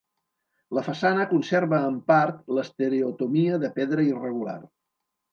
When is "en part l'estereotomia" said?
1.89-3.59